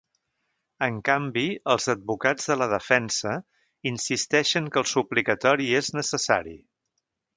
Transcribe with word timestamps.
En 0.85 0.95
canvi, 1.09 1.43
els 1.73 1.85
advocats 1.93 2.49
de 2.51 2.57
la 2.61 2.67
defensa 2.71 3.33
insisteixen 3.93 4.71
que 4.75 4.83
el 4.83 4.89
suplicatori 4.93 5.69
és 5.83 5.93
necessari. 5.99 6.57